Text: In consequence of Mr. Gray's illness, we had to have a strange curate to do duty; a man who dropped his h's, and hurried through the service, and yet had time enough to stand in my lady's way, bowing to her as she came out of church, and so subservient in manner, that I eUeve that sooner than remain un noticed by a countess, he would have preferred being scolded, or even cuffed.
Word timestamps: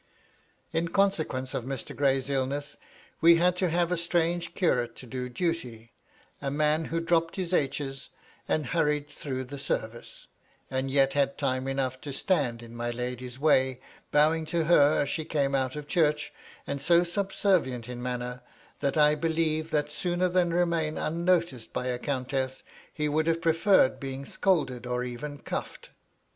In 0.73 0.87
consequence 0.87 1.53
of 1.53 1.63
Mr. 1.63 1.95
Gray's 1.95 2.27
illness, 2.27 2.75
we 3.21 3.35
had 3.35 3.55
to 3.57 3.69
have 3.69 3.91
a 3.91 3.97
strange 3.97 4.55
curate 4.55 4.95
to 4.95 5.05
do 5.05 5.29
duty; 5.29 5.93
a 6.41 6.49
man 6.49 6.85
who 6.85 6.99
dropped 6.99 7.35
his 7.35 7.53
h's, 7.53 8.09
and 8.47 8.65
hurried 8.65 9.07
through 9.11 9.43
the 9.43 9.59
service, 9.59 10.25
and 10.71 10.89
yet 10.89 11.13
had 11.13 11.37
time 11.37 11.67
enough 11.67 12.01
to 12.01 12.11
stand 12.13 12.63
in 12.63 12.75
my 12.75 12.89
lady's 12.89 13.37
way, 13.37 13.79
bowing 14.11 14.43
to 14.47 14.63
her 14.63 15.03
as 15.03 15.07
she 15.09 15.23
came 15.23 15.53
out 15.53 15.75
of 15.75 15.87
church, 15.87 16.33
and 16.65 16.81
so 16.81 17.03
subservient 17.03 17.87
in 17.87 18.01
manner, 18.01 18.41
that 18.79 18.97
I 18.97 19.15
eUeve 19.15 19.69
that 19.69 19.91
sooner 19.91 20.29
than 20.29 20.51
remain 20.51 20.97
un 20.97 21.23
noticed 21.23 21.73
by 21.73 21.85
a 21.85 21.99
countess, 21.99 22.63
he 22.91 23.07
would 23.07 23.27
have 23.27 23.39
preferred 23.39 23.99
being 23.99 24.25
scolded, 24.25 24.87
or 24.87 25.03
even 25.03 25.37
cuffed. 25.37 25.91